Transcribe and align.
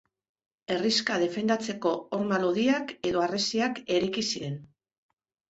Herrixka 0.75 1.17
defendatzeko 1.23 1.91
horma 2.17 2.41
lodiak 2.45 2.95
edo 3.11 3.23
harresiak 3.27 3.79
eraiki 3.99 4.27
ziren. 4.35 4.59